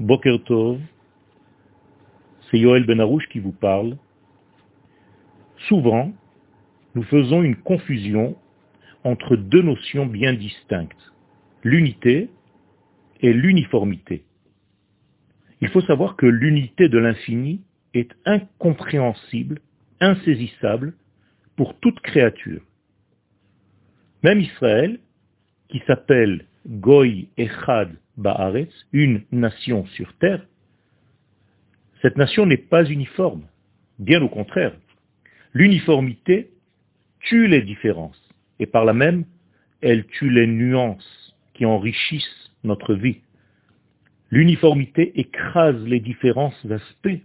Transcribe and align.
Boker 0.00 0.42
Tov, 0.44 0.80
c'est 2.50 2.58
Yoel 2.58 2.84
Benarouche 2.84 3.28
qui 3.28 3.38
vous 3.38 3.52
parle. 3.52 3.96
Souvent, 5.68 6.12
nous 6.96 7.04
faisons 7.04 7.42
une 7.42 7.54
confusion 7.54 8.36
entre 9.04 9.36
deux 9.36 9.62
notions 9.62 10.06
bien 10.06 10.32
distinctes, 10.32 11.12
l'unité 11.62 12.28
et 13.20 13.32
l'uniformité. 13.32 14.24
Il 15.60 15.68
faut 15.68 15.80
savoir 15.82 16.16
que 16.16 16.26
l'unité 16.26 16.88
de 16.88 16.98
l'infini 16.98 17.62
est 17.94 18.10
incompréhensible, 18.24 19.60
insaisissable 20.00 20.94
pour 21.54 21.78
toute 21.78 22.00
créature. 22.00 22.62
Même 24.24 24.40
Israël, 24.40 24.98
qui 25.68 25.80
s'appelle 25.86 26.46
Goy 26.66 27.28
Echad 27.36 27.96
Ba'aretz, 28.16 28.72
une 28.92 29.22
nation 29.32 29.86
sur 29.86 30.12
terre, 30.18 30.46
cette 32.02 32.16
nation 32.16 32.46
n'est 32.46 32.56
pas 32.56 32.84
uniforme, 32.84 33.42
bien 33.98 34.22
au 34.22 34.28
contraire. 34.28 34.76
L'uniformité 35.52 36.50
tue 37.20 37.48
les 37.48 37.62
différences, 37.62 38.20
et 38.58 38.66
par 38.66 38.84
là 38.84 38.92
même, 38.92 39.24
elle 39.80 40.06
tue 40.06 40.30
les 40.30 40.46
nuances 40.46 41.34
qui 41.54 41.64
enrichissent 41.64 42.50
notre 42.62 42.94
vie. 42.94 43.20
L'uniformité 44.30 45.18
écrase 45.18 45.82
les 45.84 46.00
différents 46.00 46.52
aspects 46.70 47.20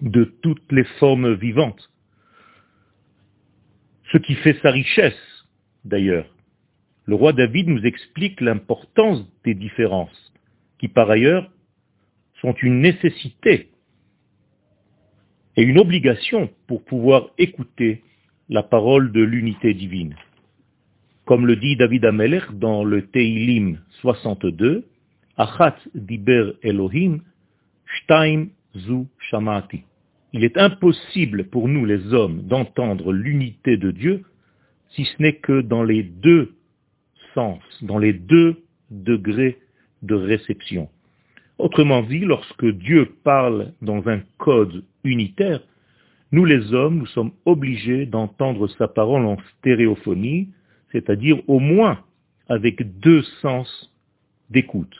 de 0.00 0.24
toutes 0.42 0.70
les 0.70 0.84
formes 0.98 1.34
vivantes. 1.34 1.90
Ce 4.12 4.18
qui 4.18 4.34
fait 4.34 4.58
sa 4.62 4.70
richesse, 4.70 5.46
d'ailleurs. 5.84 6.28
Le 7.06 7.14
roi 7.14 7.32
David 7.32 7.68
nous 7.68 7.84
explique 7.84 8.40
l'importance 8.40 9.26
des 9.44 9.54
différences, 9.54 10.32
qui 10.78 10.88
par 10.88 11.10
ailleurs 11.10 11.50
sont 12.40 12.54
une 12.54 12.80
nécessité 12.80 13.68
et 15.56 15.62
une 15.62 15.78
obligation 15.78 16.48
pour 16.66 16.84
pouvoir 16.84 17.30
écouter 17.38 18.02
la 18.48 18.62
parole 18.62 19.12
de 19.12 19.22
l'unité 19.22 19.74
divine. 19.74 20.14
Comme 21.24 21.46
le 21.46 21.56
dit 21.56 21.76
David 21.76 22.04
Ameler 22.04 22.40
dans 22.52 22.84
le 22.84 23.06
Teilim 23.06 23.78
62, 24.00 24.86
Achat 25.36 25.76
diber 25.94 26.52
Elohim, 26.62 27.22
shtaim 27.86 28.48
zu 28.76 29.06
shamati. 29.30 29.82
Il 30.32 30.44
est 30.44 30.56
impossible 30.56 31.44
pour 31.44 31.68
nous 31.68 31.84
les 31.84 32.12
hommes 32.12 32.42
d'entendre 32.42 33.12
l'unité 33.12 33.76
de 33.76 33.90
Dieu 33.90 34.24
si 34.90 35.04
ce 35.04 35.22
n'est 35.22 35.36
que 35.36 35.60
dans 35.62 35.82
les 35.82 36.02
deux 36.02 36.54
dans 37.36 37.98
les 37.98 38.12
deux 38.12 38.62
degrés 38.90 39.58
de 40.02 40.14
réception. 40.14 40.88
Autrement 41.58 42.02
dit, 42.02 42.20
lorsque 42.20 42.66
Dieu 42.66 43.14
parle 43.24 43.72
dans 43.82 44.08
un 44.08 44.20
code 44.38 44.84
unitaire, 45.04 45.60
nous 46.32 46.44
les 46.44 46.72
hommes, 46.72 46.98
nous 46.98 47.06
sommes 47.06 47.32
obligés 47.44 48.06
d'entendre 48.06 48.66
sa 48.78 48.88
parole 48.88 49.26
en 49.26 49.36
stéréophonie, 49.58 50.48
c'est-à-dire 50.90 51.38
au 51.46 51.58
moins 51.58 52.00
avec 52.48 52.98
deux 52.98 53.22
sens 53.40 53.92
d'écoute. 54.50 54.94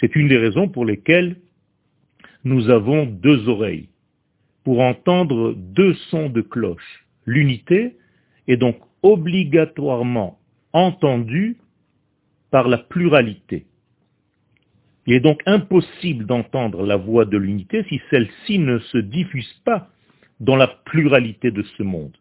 C'est 0.00 0.16
une 0.16 0.28
des 0.28 0.38
raisons 0.38 0.68
pour 0.68 0.84
lesquelles 0.84 1.36
nous 2.44 2.70
avons 2.70 3.04
deux 3.04 3.48
oreilles, 3.48 3.88
pour 4.64 4.80
entendre 4.80 5.54
deux 5.54 5.94
sons 6.10 6.30
de 6.30 6.40
cloche. 6.40 7.06
L'unité 7.26 7.96
est 8.48 8.56
donc 8.56 8.76
obligatoirement 9.02 10.39
entendue 10.72 11.56
par 12.50 12.68
la 12.68 12.78
pluralité. 12.78 13.66
Il 15.06 15.14
est 15.14 15.20
donc 15.20 15.42
impossible 15.46 16.26
d'entendre 16.26 16.86
la 16.86 16.96
voix 16.96 17.24
de 17.24 17.36
l'unité 17.36 17.84
si 17.88 18.00
celle-ci 18.10 18.58
ne 18.58 18.78
se 18.78 18.98
diffuse 18.98 19.52
pas 19.64 19.88
dans 20.40 20.56
la 20.56 20.68
pluralité 20.68 21.50
de 21.50 21.62
ce 21.76 21.82
monde. 21.82 22.16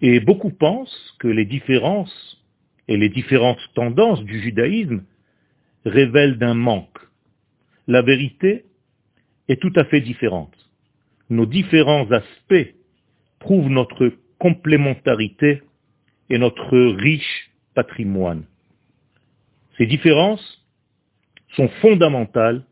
Et 0.00 0.20
beaucoup 0.20 0.50
pensent 0.50 1.14
que 1.18 1.28
les 1.28 1.44
différences 1.44 2.42
et 2.86 2.96
les 2.96 3.08
différentes 3.08 3.60
tendances 3.74 4.22
du 4.24 4.40
judaïsme 4.40 5.02
révèlent 5.84 6.38
d'un 6.38 6.54
manque. 6.54 6.98
La 7.86 8.02
vérité 8.02 8.64
est 9.48 9.60
tout 9.60 9.72
à 9.76 9.84
fait 9.84 10.00
différente. 10.00 10.54
Nos 11.30 11.46
différents 11.46 12.10
aspects 12.10 12.74
prouvent 13.38 13.68
notre 13.68 14.12
complémentarité 14.38 15.62
et 16.30 16.38
notre 16.38 16.76
riche 16.76 17.50
patrimoine. 17.74 18.44
Ces 19.76 19.86
différences 19.86 20.64
sont 21.56 21.68
fondamentales 21.80 22.64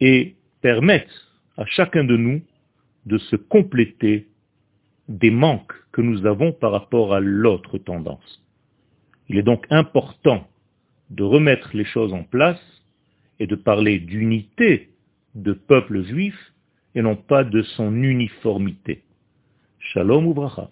et 0.00 0.36
permettent 0.60 1.08
à 1.56 1.66
chacun 1.66 2.04
de 2.04 2.16
nous 2.16 2.42
de 3.06 3.18
se 3.18 3.36
compléter 3.36 4.28
des 5.08 5.30
manques 5.30 5.72
que 5.90 6.00
nous 6.00 6.24
avons 6.26 6.52
par 6.52 6.72
rapport 6.72 7.12
à 7.12 7.20
l'autre 7.20 7.78
tendance. 7.78 8.42
Il 9.28 9.36
est 9.38 9.42
donc 9.42 9.66
important 9.70 10.48
de 11.10 11.22
remettre 11.22 11.70
les 11.74 11.84
choses 11.84 12.12
en 12.12 12.22
place 12.22 12.60
et 13.38 13.46
de 13.46 13.56
parler 13.56 13.98
d'unité 13.98 14.90
de 15.34 15.52
peuple 15.52 16.02
juif 16.04 16.36
et 16.94 17.02
non 17.02 17.16
pas 17.16 17.44
de 17.44 17.62
son 17.62 17.94
uniformité. 18.02 19.02
Shalom 19.78 20.26
ou 20.26 20.34
bracha. 20.34 20.70